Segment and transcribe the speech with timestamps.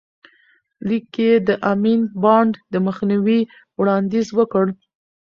[0.87, 3.39] لیک کې یې د امین بانډ د مخنیوي
[3.79, 4.65] وړاندیز وکړ.